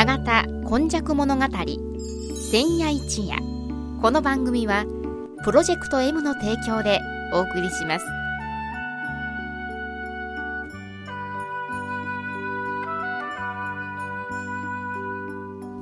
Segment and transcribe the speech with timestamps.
[0.00, 1.44] 永田今昔物語
[2.50, 3.36] 千夜一夜。
[4.00, 4.86] この番組は
[5.44, 7.00] プロジェクト M の提供で
[7.34, 8.06] お送りします。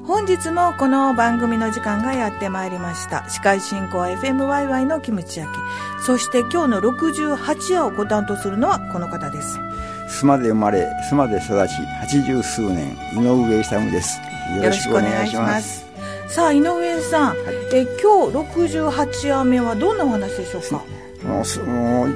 [0.05, 3.29] 本日もこの番組の時間がやってまいりました。
[3.29, 5.57] 司会進行は FMYY のキムチ焼き
[6.05, 9.61] そして今日の68夜をご担当するのはこの方です。
[10.09, 14.21] 須磨で生まれ須磨で育ち八十数年井上勇です。
[14.57, 15.87] よろしくお願いします。
[16.29, 17.37] さあ井上さん、はい、
[17.75, 20.83] え今日68夜目はどんなお話でしょうか？
[21.27, 22.07] もうその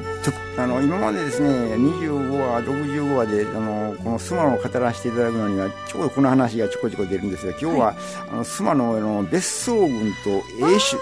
[0.58, 7.96] あの今までですね25話65話であのこの須磨を語らせていただくのにはちょうどこの話がちょこちょこ出るんですが今日は、はい、
[8.30, 11.00] あの須磨のあの別荘群と英種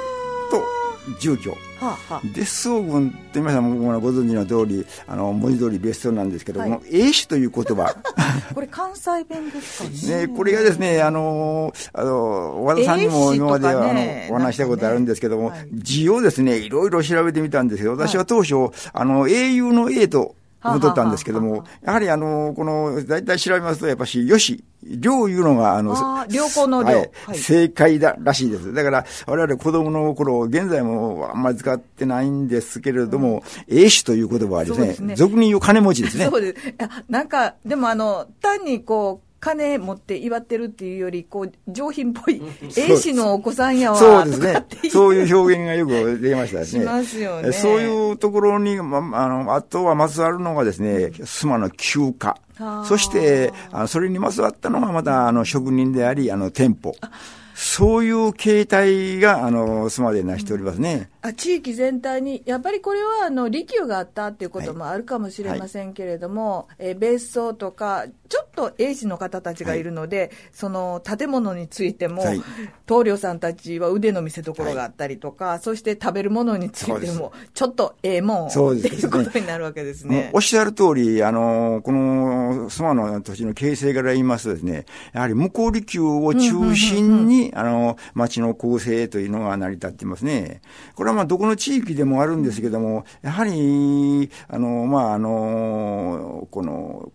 [0.50, 0.64] と
[1.18, 1.50] 住居。
[1.50, 7.94] はあはあ、別荘群って皆さんもご存知の通りあの文字通り別荘なんですけど、はい、英種という言葉。
[8.54, 10.26] これ関西弁ですかね。
[10.26, 25.94] ねこれがですねあのあの和田さんにも今まで、ね、あのお話したことあるんですけども、ねはい、字をですねいろいろ調べてみたんですけど私は当初、はい、あの英雄の A と戻ったんですけども、やはりあの、この、大体調べますと、やっぱし、よし、良いうのが、あの、
[26.30, 28.72] 良好の良、はい、正解だらしいです。
[28.72, 36.26] だから、我々子供の頃、現在もあんまり使ってないんですけれども、うん、英種という言葉はですね、すね俗に言う金持ちですね。
[36.26, 36.74] そうです。
[37.08, 42.42] なんか、でもあの、単にこう、金持って祝ってるっていうより、こう、上品っぽい、
[42.76, 44.66] 英子のお子さんやわ、そう ですね。
[44.90, 46.66] そういう表現がよく出ましたね。
[46.66, 47.52] しますよね。
[47.52, 52.36] そういうところに、ま、あの、あとはまつわるのがですね、須磨の休暇。
[52.84, 56.94] そして、あそれにまつわったのがまた、あの、職人であり、あの、店舗。
[57.62, 61.10] そういう形態が、あの、須磨で成しておりますね。
[61.20, 72.42] あ地域全体に、やっぱりこれはあの利休があったっていうこともあるかもしれませんけれども、はい、えー、別荘とか、ちょっと英治の方たちがいるので、はい、その建物についても、はい、
[72.86, 80.30] 棟梁さんたちは腕の見せ所があったりとか、そして食べるものについても、ちょっとええもんっていうことになるわけですね。
[80.32, 90.60] おっしゃる通り、あの、この須磨の土地の形成から言いますとですね、やはり向こう利休を中心に、あの、町の構成というのが成り立っていますね。
[90.94, 97.12] これはまあどこの地域でもあるんですけども、やはり、あの、まあ、あの、この、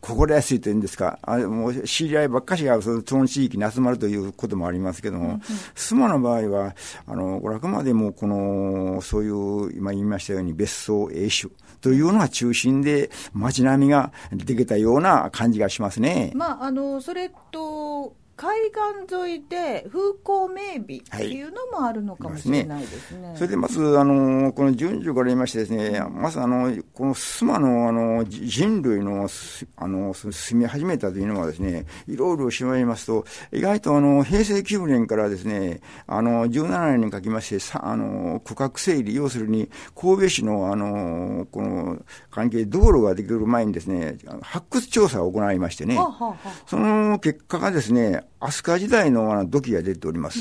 [0.00, 5.40] 心やすいというんですか、あもう知り合いばっかしがその地域に集まるということもありますけども、
[5.74, 6.74] 須磨、の場合は、
[7.06, 16.32] あの、これあくまでもこの、そういう、今言いましたように別荘英種というのが中心で街並みができたような感じがしますね。
[16.34, 23.28] まあ、あの、それと、海岸沿いで風光明媚っていうのもあるのかもしれないですね。
[23.28, 29.28] はい、それでまず、あの、この順序から言いましてですね、まずあの、この須磨のあの人類の、
[29.76, 41.98] あの、住み始めたというのはですね、いろいろ調べますと、意外とあの、平成9年からですね、あの、17年にかけまして、さあの、区画整理、要するに、神戸市のあの、この
[42.30, 50.40] 関係、道路ができる前にですね、発掘調査を行いましてね、はあはあ、その結果がですね、飛鳥時代の土器が出ております。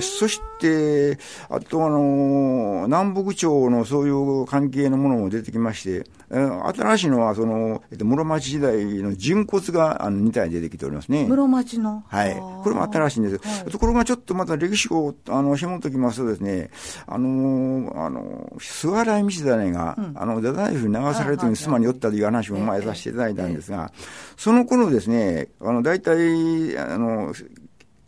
[0.00, 1.18] そして、
[1.48, 11.26] あとあの、南北朝のそういう関係のものも出てきまして、新しいのは、その、えっと、室町時代の人骨があの2体出てきておりますね。
[11.26, 12.34] 室町のはい。
[12.34, 13.48] これも新しいんです。
[13.48, 16.70] はい、ところがちょっとまた歴史を、あの、紐解きますとですね、
[17.06, 23.92] あの、あの、諏訪来道種が、うん、あの、太宰府に流されるとに妻に寄ったという話も前させていただいたんですが、
[24.36, 27.27] その頃ですね、あの、大体、あの、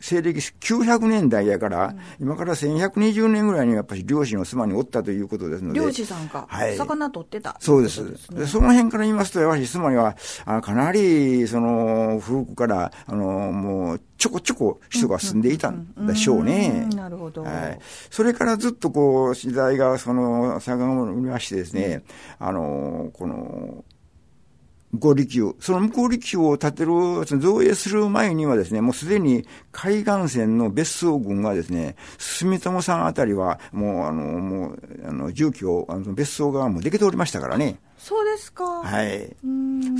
[0.01, 1.87] 西暦900年代やから、
[2.19, 5.79] うん、今から1120年ぐらいにやっぱり漁師の妻におったということですので。
[5.79, 6.47] 漁師さんか。
[6.49, 6.75] はい。
[6.75, 7.55] 魚取ってた。
[7.59, 8.03] そうです。
[8.33, 16.87] で、その辺から言いますと、やはり妻には、あかなり、その、古くから、あの、もう、ちょこちょこ人が住んでいたんでしょうね。
[16.95, 17.43] なるほど。
[17.43, 17.79] はい。
[18.09, 22.03] それからずっとこう、時代がその、遡りましてですね、
[22.39, 23.83] うん、あの、この、
[24.93, 25.55] 向こう利休。
[25.59, 26.91] その向こう利休を建てる、
[27.25, 37.79] 造営する前にはですね、もうすでに海岸線の別荘群がですね、住友さんあたりは、もう、あの、もう、あの、住居、あの別荘がもうできておりましたからね。
[37.97, 38.65] そうですか。
[38.65, 39.35] はい。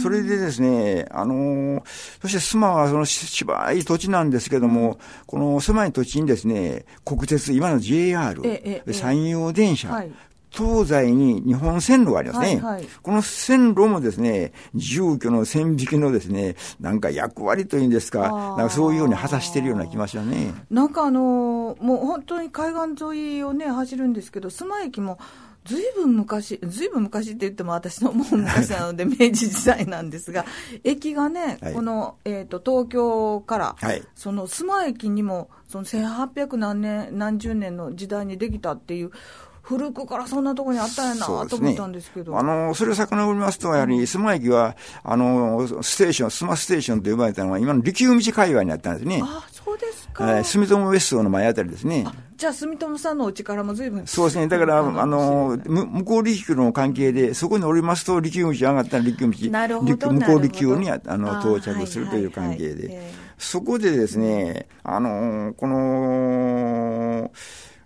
[0.01, 1.83] それでですね、あの、
[2.19, 4.97] そして須磨はその芝い土地なんですけども、
[5.27, 8.41] この狭い土地にですね、国鉄、今の JR、
[8.87, 10.11] 山陽電車、はい、
[10.51, 12.62] 東西に日本線路がありますね。
[12.62, 20.53] はいはい、この線路もですね、住居の線引きのですね、なんか役割というんですか、なんかそういうように果たしてるような気がしますね。
[20.69, 25.19] なんかあの、もう本当に海岸沿いをね、走るんですけど、須磨駅も、
[25.63, 30.45] ずいぶん昔、ずいぶん昔って言っても私のもう昔なので 明治時代なんですが、
[30.83, 39.12] 駅がね、はいこの、えっ、と、東京から、はいその須磨駅にも、その1800何年、何十年の時代にできたっていう、
[39.61, 42.37] 古くからそんなところにあったんやなと思ったんですけど。
[42.37, 49.21] あの、それを遡りますと、やはり、須磨駅は、あの、ステーション、須磨ステーションと呼ばれたのは、今の利休道界隈にあったんですね。
[49.23, 50.23] あ、そうですか。
[50.23, 52.05] はい住友別荘の前あたりですね。
[52.35, 54.07] じゃあ、住友さんのお家からもずいぶん。
[54.07, 54.47] そうですね。
[54.47, 63.13] だから、うんあの、む向こう利休の関係で、そこに降りますと、利休道上がったら利休道、なるほど向こう利休にああの到着するという関係でええ。
[63.37, 67.31] そこでですね、あの、この、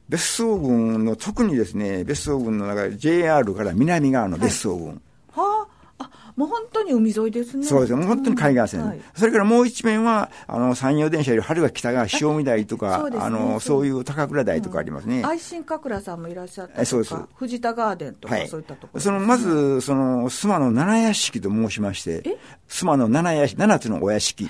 [0.10, 5.02] 別荘群の、特にですね、別荘群の中で JR から南側の別荘群。
[5.32, 5.68] は
[5.98, 7.66] あ、あ、もう本当に海沿いですね。
[7.66, 8.00] そうですね。
[8.00, 9.02] もう本当に海岸線、うんはい。
[9.16, 13.18] それからもう一面は、あの、山陽電車より春が北側、塩見台とか、ね。
[13.20, 15.24] あの、そういう高倉台とかありますね。
[15.26, 17.16] 愛心神楽さんもいらっしゃったとか、えそうです。
[17.36, 18.48] 藤田ガーデンとか、はい。
[18.48, 22.38] そういったところ、その、まず、その、須磨の七屋敷と申しましてえ、
[22.70, 24.48] 須磨の七屋敷、七つのお屋敷。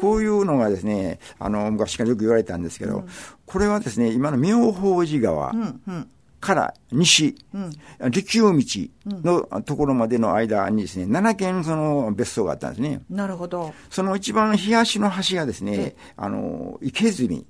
[0.00, 3.04] こういうのがですね、あの、昔からよく言われたんですけど、
[3.46, 6.10] これはですね、今の妙法寺川うんうん
[6.40, 13.00] から西、うん利休道のところまでの間にですね、7軒その別荘があったんですね。
[13.10, 13.74] なるほど。
[13.90, 17.44] その一番東の端がですね、あの、池住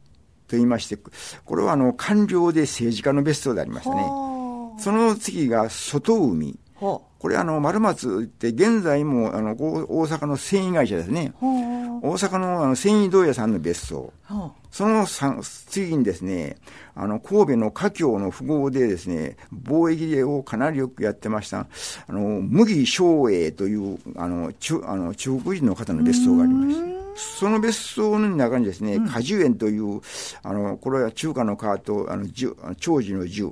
[0.47, 4.03] と言いまして、これはあの、官僚で政治家の別荘でありましたね。
[4.03, 6.59] はその次が外海。
[7.19, 11.33] これあの、丸松って現在もあの、大大阪の繊維会社ですね。
[11.41, 14.13] 大阪のあの繊維問屋さんの別荘。
[14.71, 16.57] その三次にですね、
[16.95, 21.67] あの、神戸の華僑の富豪でですね、貿易をかなりよくやってました、
[22.07, 26.99] あの、麦昌英という、あの、中、あの、中国人の方の別荘がありました。
[27.19, 30.01] その別荘の中にですね、果樹園という、
[30.43, 33.51] あの、これは中華の川と、あの、樹あの長寿の樹、あ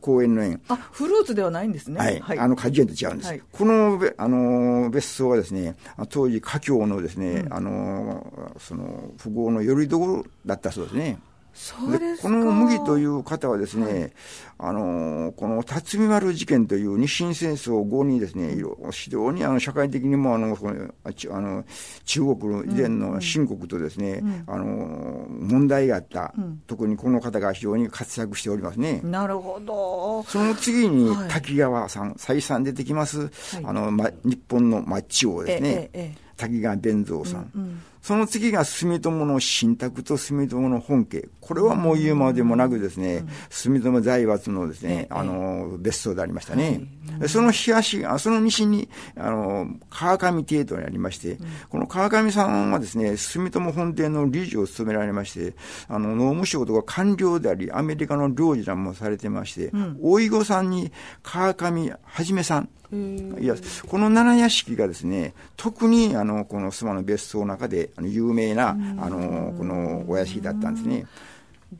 [0.00, 0.60] 公園の園。
[0.68, 0.74] あ。
[0.74, 2.20] あ、フルーツではないんですね。
[2.22, 11.18] はい、あの果樹園と違うんです、はいこのべあの別荘はですね、あ当時、華僑のですね、あのその富豪のよりどころだったそうですね。
[11.54, 12.28] そうですか。
[12.28, 14.12] この麦という方はですね、
[14.58, 21.64] あのこの辰巳丸事件という日清戦争後にですね、いろ非常にあの社会的にもあのあの
[22.04, 26.34] 中国の以前の新国とですね、あの問題があった、
[26.66, 29.00] 特にこの方が非常に活躍しておりますね。
[29.02, 30.22] なるほど。
[30.24, 31.28] その次にはい。
[31.28, 33.30] 滝川さん、再三出てきます、はい。
[33.64, 36.16] あの、ま、日本のマッチ王ですね。
[36.36, 41.28] 滝川弁蔵さんその次が住友の新宅と住友の本家。
[41.40, 45.06] これはもう言うまでもなくですね、住友財閥のですね、ええ。
[45.10, 46.82] あの、別荘でありましたね。
[47.18, 51.38] でその東、あその西に、あの、川上邸というのがありまして、
[51.68, 55.54] この川上さんはですね、住友本店の理事を務められまして、
[55.88, 60.90] あの、農務省とか官僚であり、アメリカの領事らもされてまして、大井子さんに
[61.22, 63.54] 川上はじめさん、いや、
[63.86, 68.74] この七屋敷がですね、特にあの、この須磨の別荘の中で、あの、有名な、あ
[69.08, 71.06] の、このお屋敷だったんですね。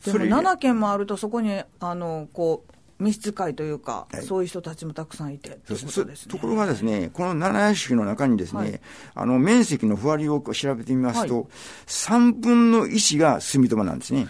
[0.04, 6.14] でもそれ7軒もあると、そこに、あの、こう、召使いというか、はいそういう人たちもたくさんいてとね。
[6.28, 8.80] ところがですね、この七屋敷の中にですね、はい
[9.14, 11.46] あの、面積のふわりを調べてみますと、はい
[11.86, 14.28] 3分の1が住友なんですね。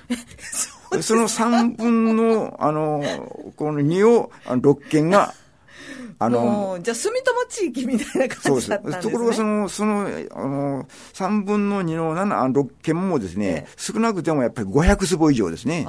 [1.02, 3.02] その3分の、あの、
[3.56, 5.34] この2を、あの6軒が、
[6.18, 9.02] あの、じゃあ、住友地域みたいな感じだったんですね。
[9.02, 15.86] ところがその、その、あの、3分の2の7、あ6軒もですね、ええ少なくてもやっぱり500坪以上ですね。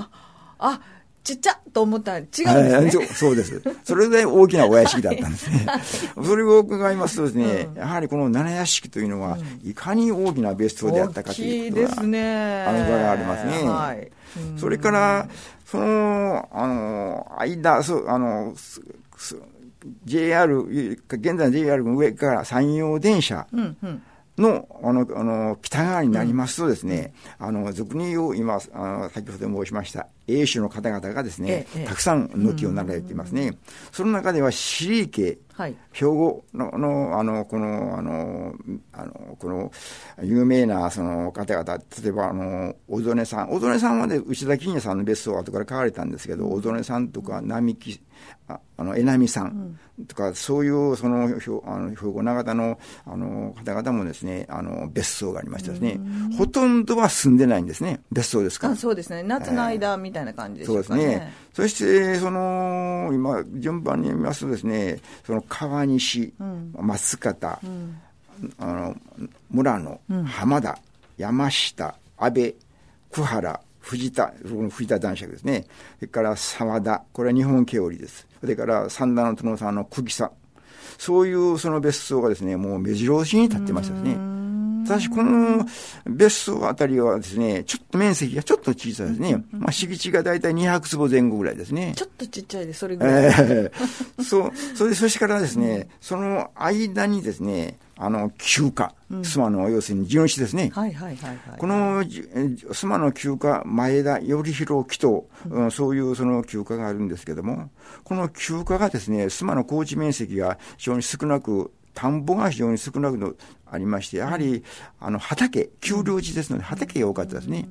[0.60, 0.79] あ、
[1.24, 2.53] ちっちゃと思ったら違うんですね。
[2.75, 3.62] はいそうです。
[3.84, 5.65] それぐらい大きなお屋敷だったんですね。
[6.24, 12.63] それを伺いますとですね、やはりこの七屋敷というのは、いかに大きな別荘であったか大ときいうでいことが、すね。
[12.63, 14.12] あの場がありますねはい。
[14.38, 15.27] うんそれから、
[15.65, 18.53] その、あの、間、そう、あの、
[20.06, 23.48] JR、現在の JR の上から山陽電車。
[24.38, 30.08] の、あの、あの、北側になりますとですね、あの、俗に言う、今、あの、先ほど申しました、
[30.40, 33.58] 英種の方々がですね、ええたくさん軒を並べていますね。
[33.92, 35.76] その中では、シリー家、はい。
[35.92, 38.56] 兵庫の、の、あの、この、あの、
[38.94, 39.72] あの、この、
[40.24, 43.50] 有名な、その方々、例えば、あの、小曽根さん。
[43.50, 48.02] 小曽根さんはね、内田金也さんの別荘を後から買われたんですけど、小曽根さんとか、並木、
[48.48, 56.00] ああの、江波さんとか、そういう、その、あの兵庫長田の、あの、方々もですね、あの、別荘がありましてですね、
[56.38, 58.02] ほとんどは住んでないんですね。
[58.12, 58.76] 別荘ですからあ。
[58.76, 59.22] そうですね。
[59.22, 61.06] 夏の間みたいな感じでしそうですね。
[61.06, 61.34] ね。
[61.54, 66.34] そして、その、今、順番に見ますとですね、その川西、
[66.74, 67.60] 松方、
[68.58, 68.96] あの、
[69.50, 70.80] 村野、浜田、
[71.18, 72.56] 山下、安倍、
[73.12, 74.34] 久原、藤田、
[74.70, 75.66] 藤田男爵ですね。
[76.00, 78.28] それから沢田、これは日本毛織です。
[78.40, 80.32] それから三田の殿さんの久喜さん。
[80.98, 84.31] そういうその別荘がですね、もう目白押しに立ってましたですね。
[84.88, 85.66] ただし、この
[86.06, 89.44] 別荘あたりはですね、ちょっと面積がちょっと小さいですね。
[89.52, 91.94] まあ、敷地が大体200坪前後ぐらいですね。
[91.96, 93.24] ちょっとちっちゃいです、それぐらい。
[93.26, 100.72] えー、そう、それで、そしてからですね、その間にですね、あの、休暇、須磨の要するに地主ですね。
[100.74, 107.70] はいはいはい、はい、この須磨の休暇、前田、頼弘、紀藤、うん、そういうその休暇があるんですけども、
[108.04, 114.64] この休暇がですね、須磨の高地面積が非常に少なく、田んぼが非常に少なくありまして、やはり、
[115.00, 117.68] あの、畑、丘陵地ですので、畑が多かったですね。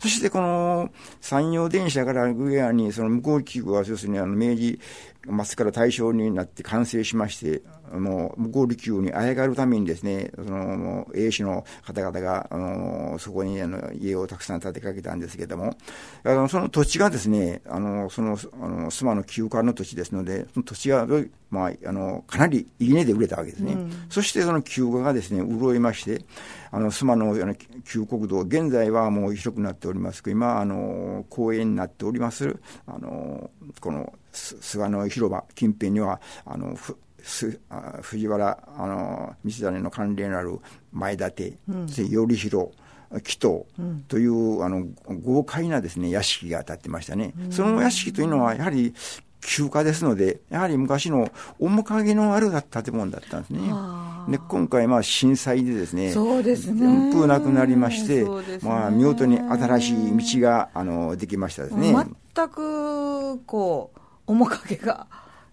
[0.00, 4.80] そしてこの山陽電車からグエアに、その向こう機具は、要するにあの明治
[5.44, 7.62] 末から大正になって完成しまして、
[7.98, 15.76] もう向こう離宮にあやがるためにですね、その英士の方々が、あのそこにあの家をたくさん建てかけたんですけれども、
[16.24, 21.06] あのその土地がですね、あのそのあの須磨の休暇の土地ですので、その土地が、
[21.50, 23.74] まあ、あのかなりいい値で売れたわけですね。
[23.74, 26.24] うん、そしてその休暇がですね、潤いまして、
[26.70, 32.56] あの須磨のあの旧国道、現在はもう広くなっております今、あの公園になっております、
[32.86, 36.76] あのこの菅の広場近辺には、あの
[37.22, 40.58] 藤原あの道真の関連ある
[40.92, 42.70] 前立、うん、頼弘
[43.22, 43.64] 紀藤
[44.08, 44.86] という、うん、あの
[45.22, 48.94] 豪快なですね屋敷が建ってましたね、うん、その屋敷というのはやはり
[49.42, 53.60] 休暇ですので、やはり昔の面影のある建物だったんですね。
[54.28, 56.78] で今回、まあ、震災でですね、そうですね。
[56.78, 58.30] 全部なくなりまして、ね、
[58.62, 61.92] まあ、見事に新しい道があのできましたですね。
[61.92, 63.90] 全くこ
[64.28, 65.08] う面影が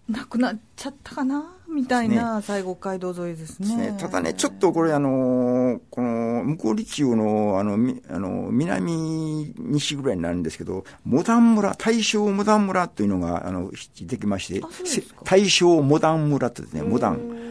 [0.08, 3.76] なくなっちゃったかなみたいな西国街道沿いですね。
[3.76, 3.96] ね。
[3.98, 7.74] ただね、ちょっとこれ、あのこの向こう立中のあの
[8.10, 13.70] あの南西ぐらいになるんですけど、モダン村、大正モダン村というのがあの
[14.02, 14.62] できまして、
[15.24, 17.50] 大正モダン村ってですね、モダン。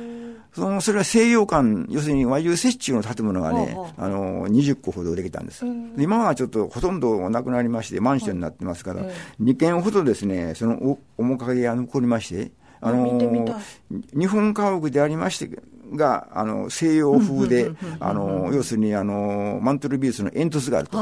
[0.53, 5.63] そのそれは西洋館、要するに和牛折衷の建物がね、あの20個ほどできたんです、
[5.97, 9.03] 今はちょっとほとんどなくなりまして、マンションになってますから、
[9.41, 13.45] 2軒ほどですね、その面影が残りまして、あの
[13.89, 15.61] 日本家屋でありまして
[15.95, 20.97] があの西洋風で、あの要するにあのマントルビースの煙突があると、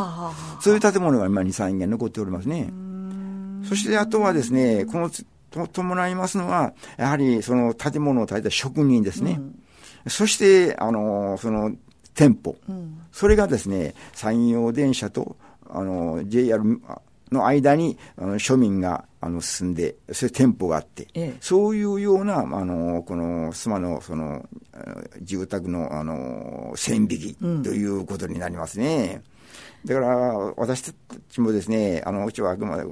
[0.62, 2.72] そういう建物が今、2、3軒残っておりますね。
[3.67, 5.10] そしてあとはですね、この
[5.50, 9.39] と伴いますのは、やはりその建物を建てた職人ですね。
[9.39, 9.55] うん、
[10.07, 11.74] そして、あの、その
[12.13, 12.57] 店舗。
[12.67, 15.38] うん、それがですね、山陽電車と、
[15.69, 16.63] あの、JR
[17.31, 24.47] の間にあの庶民があの進んで、それ店舗があって、ええ、そういうような、あのこの須磨のその
[25.21, 29.21] 住宅のあの線引きということになりますね。
[29.31, 29.38] うん
[29.86, 30.07] だから、
[30.57, 30.91] 私た
[31.29, 32.83] ちもですね、あの、うちはあくまで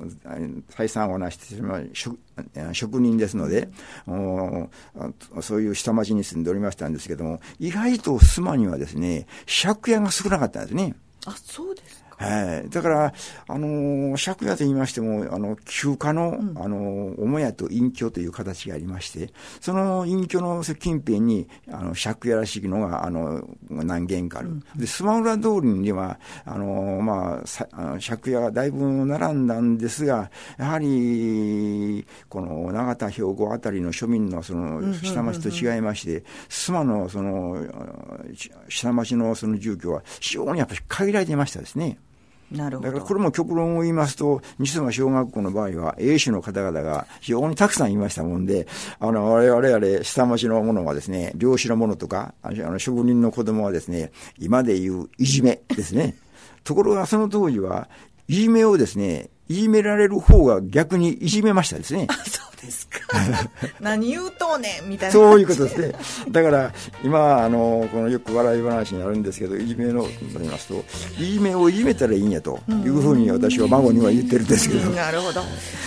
[0.69, 2.17] 再三お話してしまう職
[2.73, 3.69] 職人ですので、
[5.41, 10.95] そういう下町に住んでおりましたんですけども、意外と須磨にはですね、借家が少なかったんですね。
[11.25, 12.69] あ、そうですはい。
[12.69, 13.13] だから、
[13.47, 24.49] あの、借家と言いましても、あの、休暇の、うん、あの、母屋と隠居という形がありまして、その隠居の近辺に、あの、借家らしきのが、あの、何軒かある。
[24.49, 37.57] うん、で、スマウラ通りには、あの、まあ、さあの借家がだいぶ並んだんですが、やはり、この、長田兵庫あたりの庶民の、その、下町と違いまして、須磨の、その、
[38.69, 41.97] 下町のその住居は、非常にやっぱり限られていましたですね。
[42.51, 42.89] なるほど。
[42.89, 48.67] だからこれも極論を言いますと、西野小学校の場合は、英種の方々が非常にたくさんいましたもんで、
[48.99, 56.15] あの、我々あれ、下町の者はですね、漁師の者とか、あの、職人の子供はですね、今で言ういじめですね。
[56.63, 57.89] ところがその当時は、
[58.27, 62.07] いじめをですね、いじめられる方が逆にいじめましたですね。
[62.65, 62.99] ですか。
[63.79, 65.13] 何言うとうねんみたいな。
[65.13, 65.95] そういうことですね。
[66.29, 66.73] だから
[67.03, 70.83] 今あのこのよく笑い話になるんですけどいじめのと言いますと
[71.19, 75.41] いじめをいじめたらいいんやというふうに私は孫には言ってるんですけど、なるほど。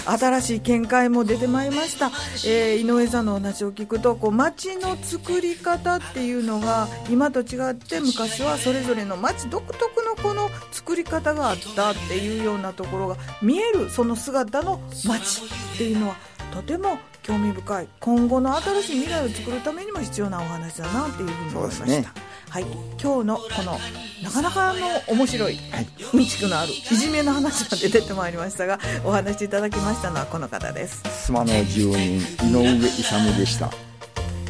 [0.07, 2.11] 新しい見解も出てまいりました、
[2.47, 13.17] えー、井上さんのお話を聞くとこう街の作り方っていうのが今と違って昔はそれぞれの街独特のこの作り方があったっていうようなところが
[13.49, 15.43] 見えるその姿の街
[15.75, 16.17] っていうのは
[16.53, 22.07] とても興味深い今後の新しい未来を作るためにも必要なお話だなっていうふうに思いました、ね、
[22.51, 22.63] はい、
[23.03, 23.79] 今日のこの
[24.23, 31.03] なかなかの面白い、はい、うんちくのあるいじめの話が出てまいりましたがお話しいただきましたのはこの方です。
[31.31, 32.19] 須磨の住人
[32.51, 33.71] 井上勇でした。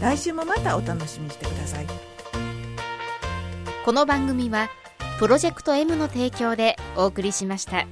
[0.00, 1.86] 来週もまたお楽しみにしてください。
[3.84, 4.68] この番組は
[5.20, 7.86] プロジェクト M の提供でお送りしました。